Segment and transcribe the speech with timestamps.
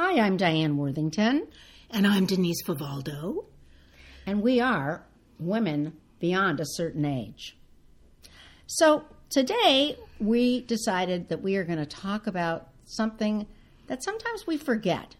[0.00, 1.48] Hi, I'm Diane Worthington,
[1.90, 3.46] And I'm Denise Vivaldo.
[4.24, 5.04] and we are
[5.40, 7.58] women beyond a certain age.
[8.68, 13.48] So, today we decided that we are going to talk about something
[13.88, 15.16] that sometimes we forget,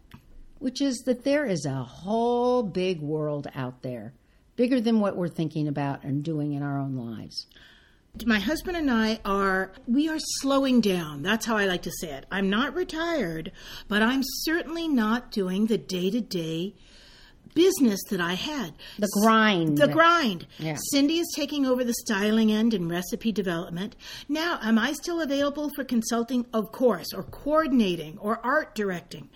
[0.61, 4.15] which is that there is a whole big world out there,
[4.55, 7.49] bigger than what we're thinking about and doing in our own lives.
[8.27, 11.23] My husband and I are, we are slowing down.
[11.23, 12.27] That's how I like to say it.
[12.31, 13.53] I'm not retired,
[13.87, 16.75] but I'm certainly not doing the day to day
[17.55, 18.75] business that I had.
[18.99, 19.79] The grind.
[19.79, 20.47] The grind.
[20.59, 20.77] Yeah.
[20.93, 23.97] Cindy is taking over the styling end and recipe development.
[24.29, 26.47] Now, am I still available for consulting?
[26.53, 29.29] Of course, or coordinating or art directing.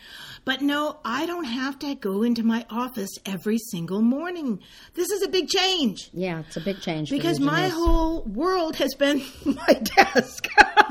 [0.45, 4.61] But no, I don't have to go into my office every single morning.
[4.95, 8.95] This is a big change Yeah, it's a big change because my whole world has
[8.95, 10.49] been my desk.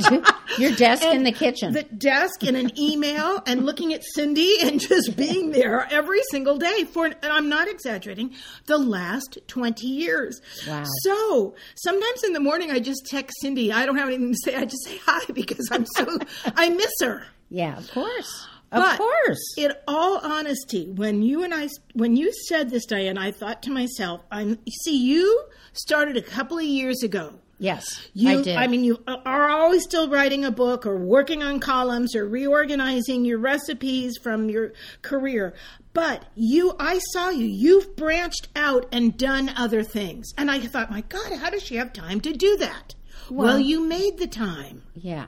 [0.57, 1.73] your desk in the kitchen.
[1.73, 6.57] The desk and an email and looking at Cindy and just being there every single
[6.57, 8.33] day for, and I'm not exaggerating,
[8.65, 10.41] the last 20 years.
[10.67, 10.83] Wow.
[11.03, 13.71] So sometimes in the morning I just text Cindy.
[13.71, 14.55] I don't have anything to say.
[14.55, 16.17] I just say hi because I'm so,
[16.55, 17.25] I miss her.
[17.49, 18.47] yeah, of course.
[18.73, 19.53] Of But course.
[19.57, 23.69] In all honesty, when you and I, when you said this, Diane, I thought to
[23.71, 25.43] myself, I'm, see, you
[25.73, 27.33] started a couple of years ago.
[27.61, 28.57] Yes, You, I did.
[28.57, 33.23] I mean, you are always still writing a book or working on columns or reorganizing
[33.23, 35.53] your recipes from your career.
[35.93, 37.45] But you, I saw you.
[37.45, 40.31] You've branched out and done other things.
[40.37, 42.95] And I thought, my God, how does she have time to do that?
[43.29, 44.83] Well, you made the time.
[44.93, 45.27] Yeah.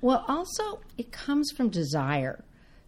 [0.00, 2.44] Well, also, it comes from desire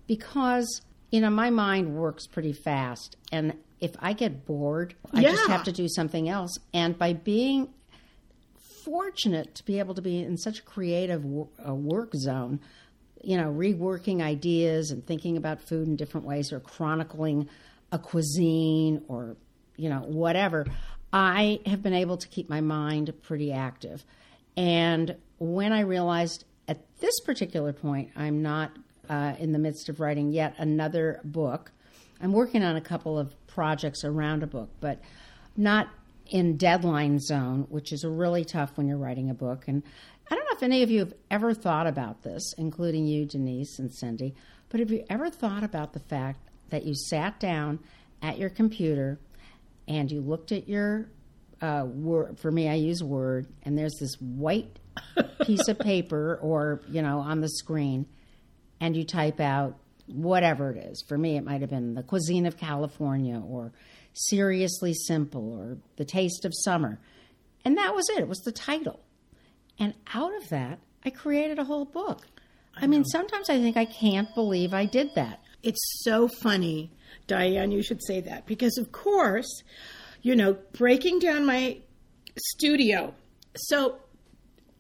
[0.06, 3.17] because, you know, my mind works pretty fast.
[3.33, 6.59] And if I get bored, I just have to do something else.
[6.73, 7.69] And by being
[8.89, 12.58] fortunate to be able to be in such a creative wo- uh, work zone,
[13.22, 17.50] you know, reworking ideas and thinking about food in different ways or chronicling
[17.92, 19.36] a cuisine or,
[19.77, 20.66] you know, whatever,
[21.12, 24.04] I have been able to keep my mind pretty active.
[24.56, 28.72] And when I realized at this particular point, I'm not
[29.10, 31.72] uh, in the midst of writing yet another book,
[32.22, 35.00] I'm working on a couple of projects around a book, but
[35.56, 35.88] not
[36.28, 39.65] in deadline zone, which is really tough when you're writing a book.
[39.66, 39.83] And
[40.31, 43.78] I don't know if any of you have ever thought about this, including you, Denise
[43.78, 44.34] and Cindy,
[44.69, 46.41] but have you ever thought about the fact
[46.71, 47.78] that you sat down
[48.21, 49.19] at your computer
[49.87, 51.09] and you looked at your
[51.62, 52.38] uh, word?
[52.38, 54.78] For me, I use Word, and there's this white
[55.47, 58.06] piece of paper or, you know, on the screen,
[58.81, 61.03] and you type out whatever it is.
[61.09, 63.72] For me, it might have been the cuisine of California or
[64.12, 66.98] seriously simple or the taste of summer.
[67.64, 68.20] And that was it.
[68.20, 69.00] It was the title.
[69.78, 72.26] And out of that, I created a whole book.
[72.74, 75.41] I, mean, sometimes I think I can't believe I did that.
[75.62, 76.92] It's so funny,
[77.26, 78.46] Diane, you should say that.
[78.46, 79.62] Because, of course,
[80.22, 81.78] you know, breaking down my
[82.36, 83.14] studio.
[83.56, 83.98] So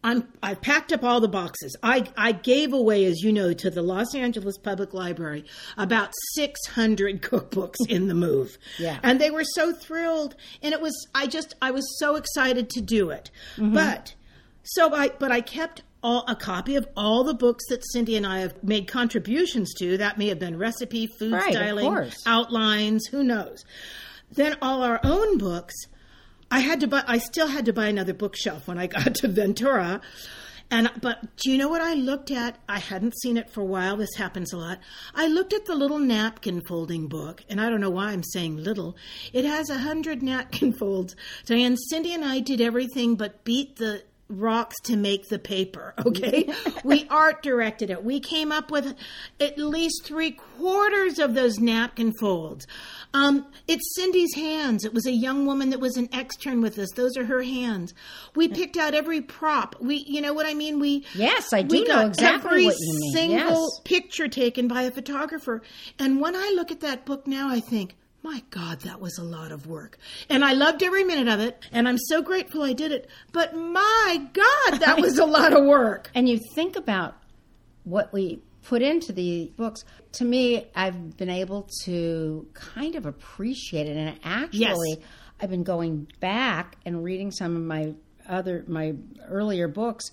[0.08, 1.76] I'm, I packed up all the boxes.
[1.82, 5.44] I, I gave away, as you know, to the Los Angeles Public Library
[5.76, 8.56] about 600 cookbooks in the move.
[8.78, 8.98] Yeah.
[9.02, 10.34] And they were so thrilled.
[10.62, 13.30] And it was, I just, I was so excited to do it.
[13.56, 13.74] Mm-hmm.
[13.74, 14.14] But,
[14.62, 18.26] so I, but I kept all, a copy of all the books that Cindy and
[18.26, 19.98] I have made contributions to.
[19.98, 23.62] That may have been recipe, food Right, styling, outlines, who knows.
[24.32, 25.74] Then all our own books.
[26.50, 27.04] I had to buy.
[27.06, 30.00] I still had to buy another bookshelf when I got to Ventura,
[30.70, 32.58] and but do you know what I looked at?
[32.68, 33.96] I hadn't seen it for a while.
[33.96, 34.78] This happens a lot.
[35.14, 38.56] I looked at the little napkin folding book, and I don't know why I'm saying
[38.56, 38.96] little.
[39.32, 41.16] It has a hundred napkin folds.
[41.46, 45.94] Diane, Cindy, and I did everything but beat the rocks to make the paper.
[46.08, 46.48] Okay,
[46.84, 48.02] we art directed it.
[48.02, 48.94] We came up with
[49.40, 52.66] at least three quarters of those napkin folds.
[53.14, 54.84] Um, it's Cindy's hands.
[54.84, 56.88] It was a young woman that was an extern with us.
[56.96, 57.92] Those are her hands.
[58.34, 59.76] We picked out every prop.
[59.80, 60.78] We, you know what I mean?
[60.80, 63.12] We Yes, I do we know exactly every what you mean.
[63.12, 63.80] single Yes.
[63.84, 65.62] picture taken by a photographer.
[65.98, 67.96] And when I look at that book now, I think.
[68.22, 69.96] My God, that was a lot of work.
[70.28, 71.64] And I loved every minute of it.
[71.72, 73.08] And I'm so grateful I did it.
[73.32, 76.10] But my God, that was a lot of work.
[76.14, 77.14] And you think about
[77.84, 79.84] what we put into the books.
[80.14, 83.96] To me, I've been able to kind of appreciate it.
[83.96, 84.98] And actually, Yes.
[85.40, 87.94] I've been going back and reading some of my
[88.28, 88.94] other, my
[89.28, 90.06] earlier books.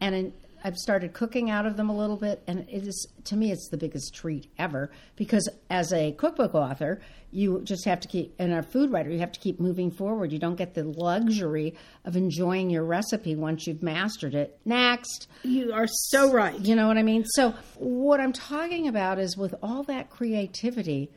[0.00, 0.32] And in,
[0.66, 3.68] I've started cooking out of them a little bit, and it is to me it's
[3.68, 8.52] the biggest treat ever because as a cookbook author, you just have to keep and
[8.52, 10.32] a food writer, you have to keep moving forward.
[10.32, 11.74] You don't get the luxury
[12.06, 14.58] of enjoying your recipe once you've mastered it.
[14.64, 16.58] Next, You are so right.
[16.58, 17.24] you know what I mean?
[17.26, 21.10] So, what I'm talking about is with all that creativity,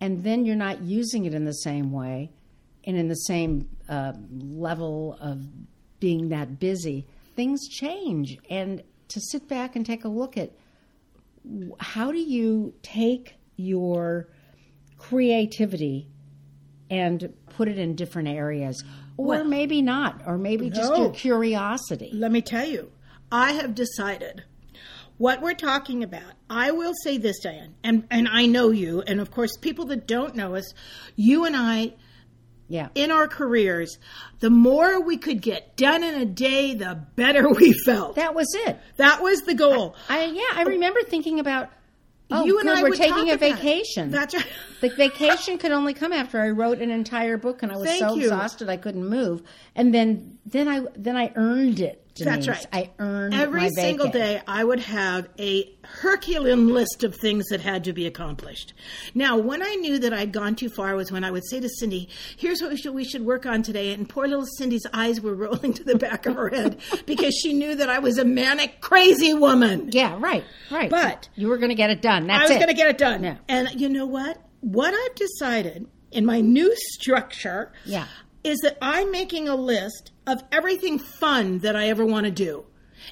[0.00, 2.30] and then you're not using it in the same way
[2.84, 5.40] and in the same uh, level of
[5.98, 7.06] being that busy,
[7.36, 8.38] things change.
[8.50, 10.52] And to sit back and take a look at
[11.78, 14.28] how do you take your
[14.98, 16.08] creativity
[16.90, 18.82] and put it in different areas?
[19.16, 21.02] Or Well- maybe not, or maybe just No.
[21.04, 22.10] your curiosity.
[22.12, 22.90] Let me tell you,
[23.30, 24.44] I have decided
[25.18, 26.34] what we're talking about.
[26.50, 30.06] I will say this, Diane, and, and I know you, and of course, people that
[30.06, 30.72] don't know us,
[31.16, 31.94] you and I,
[32.68, 32.88] Yeah.
[32.94, 33.98] in our careers,
[34.40, 38.16] the more we could get done in a day, the better we felt.
[38.16, 38.78] That was it.
[38.96, 39.96] That was the goal.
[40.08, 41.70] I yeah, I remember thinking about
[42.30, 44.10] oh, you and good, I we're taking a vacation.
[44.10, 44.46] That's right.
[44.82, 48.00] The vacation could only come after I wrote an entire book and I was Thank
[48.00, 48.24] so you.
[48.24, 49.42] exhausted I couldn't move.
[49.74, 52.05] And then then I then I earned it.
[52.24, 52.66] That's right.
[52.72, 57.84] I earned Every single day, I would have a Herculean list of things that had
[57.84, 58.72] to be accomplished.
[59.14, 61.68] Now, when I knew that I'd gone too far was when I would say to
[61.68, 65.20] Cindy, "Here's what we should we should work on today," and poor little Cindy's eyes
[65.20, 68.24] were rolling to the back of her head because she knew that I was a
[68.24, 69.90] manic, crazy woman.
[69.92, 70.90] Yeah, right, right.
[70.90, 72.26] But- you were going to get it done.
[72.26, 73.22] That's I was going to get it done.
[73.22, 73.36] Yeah.
[73.48, 74.38] And you know what?
[74.60, 78.06] What I've decided in my new structure Yeah.
[78.46, 82.64] Is that I'm making a list of everything fun that I ever want to do.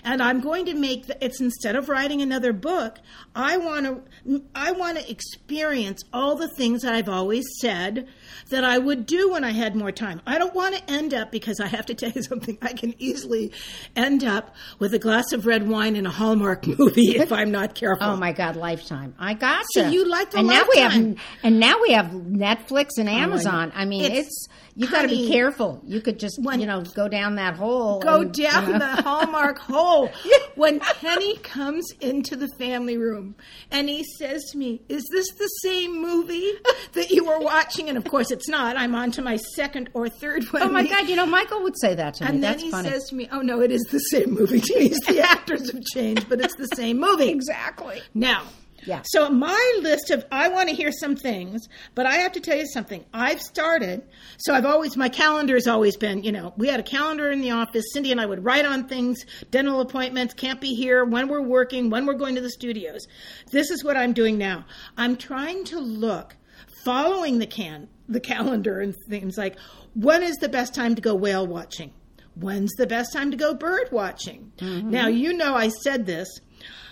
[0.02, 2.98] And I'm going to make the, it's instead of writing another book,
[3.34, 8.08] I want to I want to experience all the things that I've always said
[8.50, 10.20] that I would do when I had more time.
[10.26, 12.58] I don't want to end up because I have to tell you something.
[12.62, 13.52] I can easily
[13.96, 17.74] end up with a glass of red wine in a Hallmark movie if I'm not
[17.74, 18.06] careful.
[18.06, 19.14] Oh my God, Lifetime!
[19.18, 20.94] I got So you like the and now we have
[21.42, 23.72] and now we have Netflix and oh, Amazon.
[23.74, 25.80] I mean, It's- it's, you got to be careful.
[25.86, 28.00] You could just when- you know go down that hole.
[28.00, 28.78] go and, down you know.
[28.78, 30.10] the Hallmark hole.
[30.56, 33.34] When Kenny comes into the family room
[33.72, 36.52] and he says to me, Is this the same movie
[36.92, 37.88] that you were watching?
[37.88, 38.76] And of course it's not.
[38.76, 40.62] I'm on to my second or third one.
[40.62, 41.08] Oh my God!
[41.08, 42.30] You know, Michael would say that to me.
[42.30, 42.90] And then That's he funny.
[42.90, 44.58] says to me, Oh no, it is the same movie.
[44.60, 47.28] The actors have changed, but it's the same movie.
[47.28, 48.00] exactly.
[48.14, 48.42] Now,
[48.86, 49.00] Yeah.
[49.04, 52.56] So my list of I want to hear some things, but I have to tell
[52.56, 53.04] you something.
[53.14, 54.02] I've started.
[54.38, 56.22] So I've always my calendar has always been.
[56.22, 57.84] You know, we had a calendar in the office.
[57.92, 61.88] Cindy and I would write on things, dental appointments, can't be here, when we're working,
[61.90, 63.06] when we're going to the studios.
[63.50, 64.66] This is what I'm doing now.
[64.98, 66.36] I'm trying to look,
[66.84, 69.56] following the can the calendar and things like
[69.94, 71.92] when is the best time to go whale watching.
[72.36, 74.52] When's the best time to go bird watching?
[74.90, 76.28] Now, you know, I said this.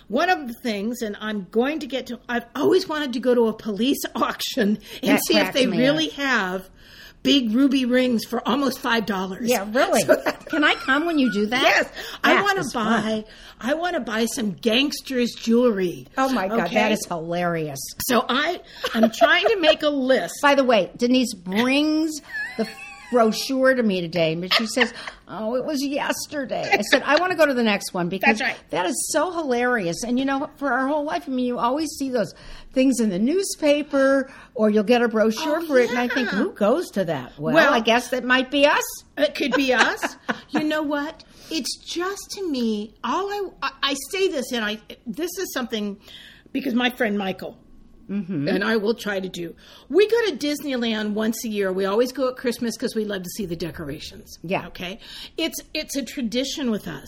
[0.07, 3.33] One of the things, and I'm going to get to, I've always wanted to go
[3.35, 6.69] to a police auction and That see if they really have
[7.23, 9.39] big ruby rings for almost $5.
[9.41, 10.01] Yeah, really.
[10.01, 11.61] So that- Can I come when you do that?
[11.63, 11.89] Yes,
[12.23, 13.01] I want to fun.
[13.01, 13.25] buy.
[13.59, 16.05] I want to buy some gangsters jewelry.
[16.17, 16.75] Oh my God, Okay?
[16.75, 17.79] that is hilarious.
[18.07, 18.59] So I,
[18.93, 20.33] I'm trying to make a list.
[20.41, 22.11] By the way, Denise brings
[22.57, 22.67] the
[23.13, 24.93] brochure to me today, but she says,
[25.27, 28.41] "Oh, it was yesterday." I said, "I want to go to the next one because
[28.41, 28.57] right.
[28.71, 31.89] that is so hilarious." And you know, for our whole life, I mean, you always
[31.97, 32.33] see those
[32.73, 36.27] things in the newspaper, or you'll get a brochure Oh, for it, and I think,
[36.29, 37.33] who goes to that?
[37.37, 38.83] Well, Well- I guess that might be us.
[39.17, 40.17] It could be us.
[40.49, 41.23] you know what?
[41.51, 42.95] It's just to me.
[43.03, 45.99] All I, I I say this, and I this is something
[46.51, 47.57] because my friend Michael.
[48.09, 48.47] Mm-hmm.
[48.47, 49.55] And I will try to do.
[49.89, 51.71] We go to Disneyland once a year.
[51.71, 54.37] We always go at Christmas because we love to see the decorations.
[54.43, 54.67] Yeah.
[54.67, 54.99] Okay.
[55.37, 57.07] It's it's a tradition with us.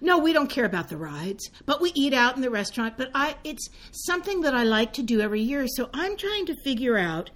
[0.00, 2.96] No, we don't care about the rides, but we eat out in the restaurant.
[2.96, 5.66] But I, it's something that I like to do every year.
[5.68, 7.30] So I'm trying to figure out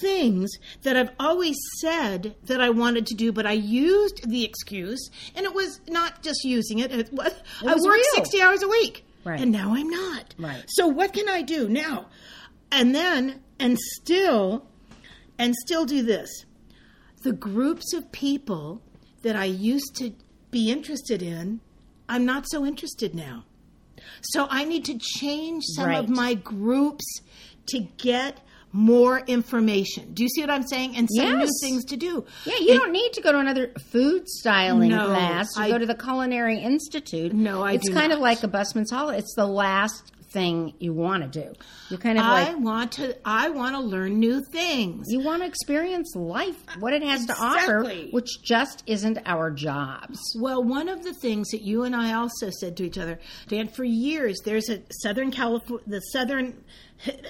[0.00, 0.50] things
[0.82, 5.46] that I've always said that I wanted to do, but I used the excuse, and
[5.46, 6.90] it was not just using it.
[6.90, 7.32] It was,
[7.62, 8.04] I was work real.
[8.14, 9.04] 60 hours a week.
[9.24, 9.40] Right.
[9.40, 10.34] And now I'm not.
[10.38, 10.64] Right.
[10.68, 12.06] So what can I do now?
[12.72, 14.66] And then, and still,
[15.38, 16.28] and still do this.
[17.22, 18.80] The groups of people
[19.22, 20.12] that I used to
[20.50, 21.60] be interested in,
[22.08, 23.44] I'm not so interested now.
[24.22, 25.98] So I need to change some Right.
[25.98, 27.04] of my groups
[27.66, 28.38] to get
[28.72, 30.14] more information.
[30.14, 30.96] Do you see what I'm saying?
[30.96, 31.50] And some new Yes.
[31.60, 32.24] things to do.
[32.44, 35.48] Yeah, you don't need to go to another food styling No, class.
[35.56, 37.32] You I- go to the Culinary Institute.
[37.32, 39.18] No, I It's kind of like a busman's holiday.
[39.18, 41.52] It's the last thing you want to do.
[41.88, 43.16] You kind of I like want to.
[43.24, 45.06] I want to learn new things.
[45.08, 50.18] you want to experience life, what it has to offer, which just isn't our jobs.
[50.40, 53.18] Well, one of the things that you and I also said to each other,
[53.48, 56.64] Dan, for years, there's a Southern California, the Southern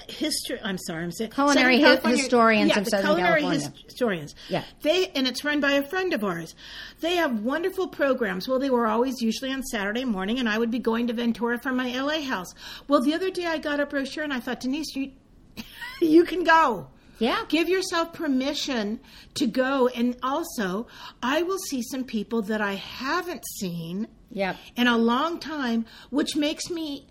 [0.09, 0.59] history.
[0.63, 3.73] I'm sorry, I'm saying Culinary hi- historians yeah, of the Southern culinary California.
[3.85, 4.35] historians.
[4.49, 4.63] Yeah.
[4.81, 6.55] they and it's run by a friend of ours.
[6.99, 8.47] They have wonderful programs.
[8.47, 11.57] Well, they were always usually on Saturday morning, and I would be going to Ventura
[11.59, 12.53] from my LA house.
[12.87, 15.11] Well, the other day I got a brochure and I thought, Denise, you
[16.01, 16.87] you can go.
[17.19, 17.43] Yeah.
[17.49, 18.99] Give yourself permission
[19.35, 19.87] to go.
[19.89, 20.87] And also,
[21.21, 24.55] I will see some people that I haven't seen Yep.
[24.77, 27.05] in a long time, which makes me.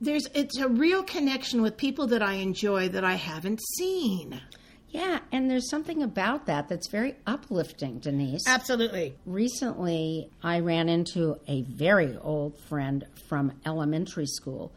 [0.00, 4.40] There's it's a real connection with people that I enjoy that I haven't seen.
[4.88, 8.42] Yeah, and there's something about that that's very uplifting, Denise.
[8.46, 9.14] Absolutely.
[9.24, 14.72] Recently, I ran into a very old friend from elementary school,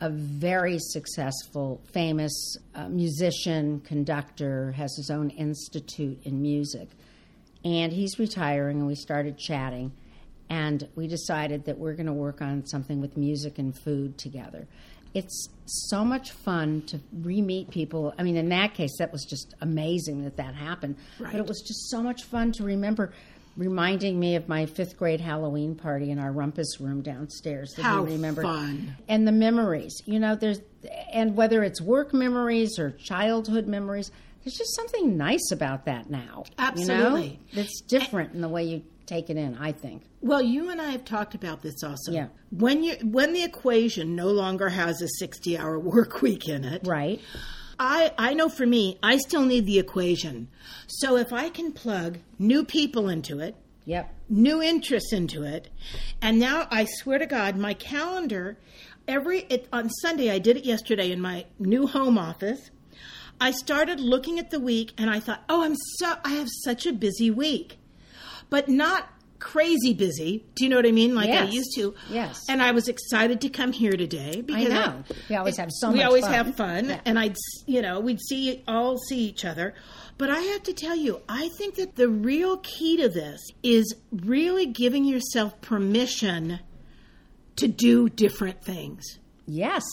[0.00, 6.88] a very successful, famous uh, musician, conductor, has his own institute in music.
[7.62, 9.92] And he's retiring, and we started chatting.
[10.50, 14.66] And we decided that we're going to work on something with music and food together.
[15.14, 18.12] It's so much fun to re meet people.
[18.18, 20.96] I mean, in that case, that was just amazing that that happened.
[21.18, 21.32] Right.
[21.32, 23.12] But it was just so much fun to remember,
[23.56, 27.72] reminding me of my fifth grade Halloween party in our rumpus room downstairs.
[27.76, 28.44] That How we remembered.
[28.44, 28.96] fun.
[29.08, 30.60] And the memories, you know, there's,
[31.12, 34.10] and whether it's work memories or childhood memories,
[34.44, 36.44] there's just something nice about that now.
[36.58, 37.22] Absolutely.
[37.22, 37.36] You know?
[37.54, 40.02] That's different in the way you take it in, I think.
[40.22, 42.12] Well, you and I have talked about this also.
[42.12, 42.28] Yeah.
[42.50, 47.20] When you when the equation no longer has a 60-hour work week in it, Right?
[47.78, 50.48] I, I know for me, I still need the equation.
[50.86, 53.54] So if I can plug new people into it,
[53.86, 54.14] Yep.
[54.28, 55.68] new interests into it,
[56.20, 58.58] and now I swear to God, my calendar,
[59.08, 62.70] every it, on Sunday, I did it yesterday in my new home office.
[63.40, 66.84] I started looking at the week, and I thought, oh, I'm so I have such
[66.84, 67.78] a busy week,
[68.50, 70.44] but not crazy busy.
[70.54, 71.14] Do you know what I mean?
[71.14, 71.94] Like I used to.
[72.10, 72.38] Yes.
[72.48, 75.02] And I was excited to come here today because know.
[75.30, 76.34] We always have so we always fun.
[76.34, 77.00] have fun, Yeah.
[77.06, 79.74] and I'd you know we'd see all see each other.
[80.18, 83.94] But I have to tell you, I think that the real key to this is
[84.12, 86.60] really giving yourself permission
[87.56, 89.18] to do different things.
[89.46, 89.84] Yes.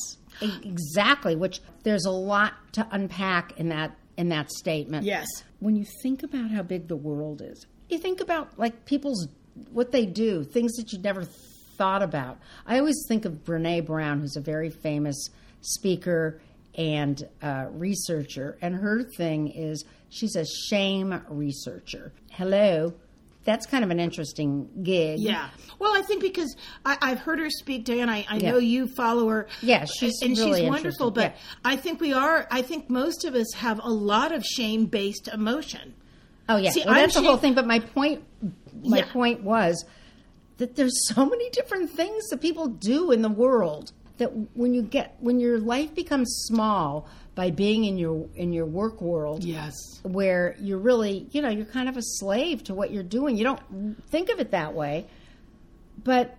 [0.41, 1.35] Exactly.
[1.35, 5.05] Which there's a lot to unpack in that in that statement.
[5.05, 5.27] Yes.
[5.59, 9.27] when you think about how big the world is, you think about like people's
[9.71, 12.37] what they do, things that you'd never thought about.
[12.65, 15.29] I always think of Brene Brown, who's a very famous
[15.61, 16.39] speaker
[16.75, 22.11] and uh, researcher, and her thing is she's a shame researcher.
[22.31, 22.93] Hello.
[23.45, 25.19] That's kind of an interesting gig.
[25.21, 25.47] Yeah.
[25.79, 26.53] Well, I think because
[26.85, 28.09] I, I've heard her speak, Dan.
[28.09, 28.51] I, I Yeah.
[28.51, 29.47] know you follow her.
[29.61, 31.11] Yeah, she's and really she's wonderful.
[31.11, 31.37] But Yeah.
[31.63, 32.45] I think we are.
[32.51, 35.93] I think most of us have a lot of shame-based emotion.
[36.49, 37.53] Oh yeah, See, well, I'm that's the whole thing.
[37.53, 38.23] But my point,
[38.83, 39.11] my Yeah.
[39.11, 39.83] point was
[40.57, 44.81] that there's so many different things that people do in the world that when you
[44.81, 49.73] get when your life becomes small by being in your in your work world, Yes.
[50.03, 53.37] where you're really you know you're kind of a slave to what you're doing.
[53.37, 53.61] You don't
[54.09, 55.05] think of it that way,
[56.03, 56.35] but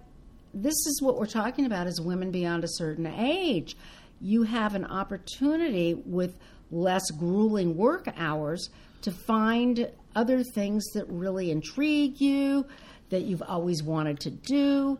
[0.54, 3.76] this is what we're talking about as women beyond a certain age.
[4.20, 6.34] You have an opportunity with
[6.70, 8.70] less grueling work hours
[9.02, 12.66] to find other things that really intrigue you,
[13.10, 14.98] that you've always wanted to do,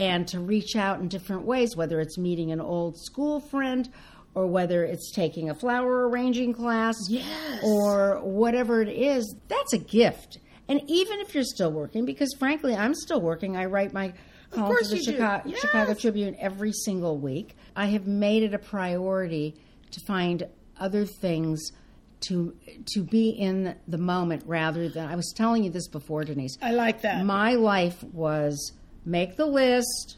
[0.00, 3.88] and to reach out in different ways, whether it's meeting an old school friend
[4.34, 7.62] or whether it's taking a flower arranging class Yes.
[7.62, 10.38] or whatever it is, that's a gift.
[10.68, 14.12] And even if you're still working, because frankly, I'm still working, I write my
[14.50, 15.02] column for the.
[15.02, 15.60] Chicago, Yes.
[15.60, 17.56] Chicago Tribune every single week.
[17.74, 19.54] I have made it a priority
[19.92, 20.46] to find
[20.78, 21.72] other things
[22.20, 22.54] to
[22.94, 26.58] to be in the moment rather than I was telling you this before, Denise.
[26.60, 27.24] I like that.
[27.24, 28.72] My life was
[29.04, 30.16] make the list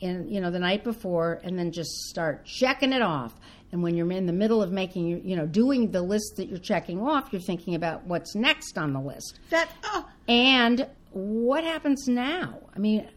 [0.00, 3.34] in you know the night before and then just start checking it off.
[3.72, 6.58] And when you're in the middle of making you know doing the list that you're
[6.58, 9.38] checking off, you're thinking about what's next on the list.
[9.50, 9.70] that.
[9.84, 12.58] Oh, And what happens now?
[12.74, 13.08] I mean,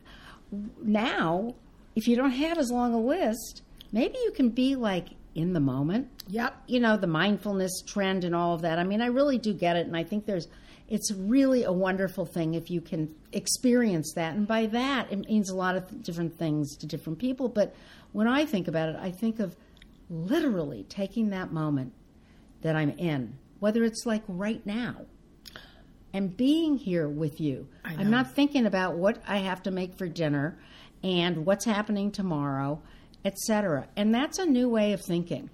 [0.81, 1.55] now
[1.95, 5.09] if you don't have as long a list, maybe you can be like
[5.39, 6.07] in the moment.
[6.27, 6.55] Yep.
[6.67, 8.79] you know the mindfulness trend and all of that.
[8.79, 10.47] I mean i really do get it and i think there's
[10.87, 14.35] it's really a wonderful thing if you can experience that.
[14.35, 17.47] And by that it means a lot of different things to different people.
[17.49, 17.75] But
[18.11, 19.55] when i think about it i think of
[20.09, 21.93] literally taking that moment
[22.61, 24.95] that i'm in whether it's like right now
[26.11, 27.67] and being here with you.
[27.83, 30.57] I'm not thinking about what i have to make for dinner
[31.03, 32.81] and what's happening tomorrow
[33.25, 33.87] etc.
[33.95, 35.49] And that's a new way of thinking.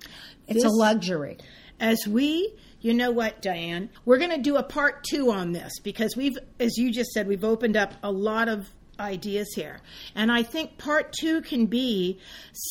[0.47, 1.37] It's a luxury.
[1.79, 5.79] as we you know what diane we're going to do a part two on this
[5.83, 8.69] because we've as you just said we've opened up a lot of
[8.99, 9.79] ideas here
[10.13, 12.17] and i think part two can be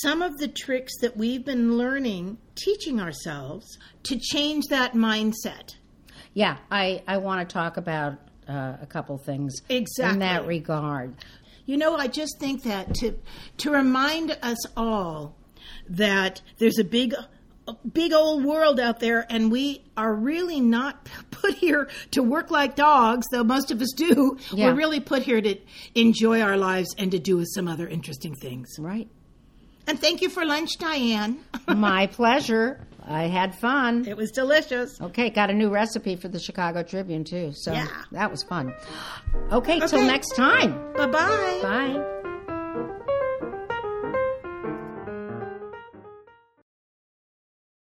[0.02, 5.74] some of the tricks that we've been learning teaching ourselves to change that mindset
[6.32, 8.14] Yeah, I, I want to talk about
[8.48, 9.54] uh, a couple things
[10.14, 11.14] in that regard.
[11.66, 13.14] You know, I just think that to
[13.59, 15.37] to remind us all
[15.88, 17.14] that there's a big
[17.66, 22.50] a big old world out there and we are really not put here to work
[22.50, 24.38] like dogs, though most of us do.
[24.52, 24.66] Yeah.
[24.66, 25.56] We're really put here to
[25.94, 28.76] enjoy our lives and to do some other interesting things.
[28.78, 29.09] Right.
[29.87, 31.40] And thank you for lunch, Diane.
[31.68, 32.87] My pleasure.
[33.06, 34.06] I had fun.
[34.08, 35.00] it was delicious.
[35.00, 37.52] Okay, got a new recipe for the Chicago Tribune too.
[37.54, 37.87] So Yeah.
[38.12, 38.75] that was fun.
[39.52, 40.73] Okay, till next time.
[40.94, 41.58] Bye-bye.
[41.62, 42.11] Bye.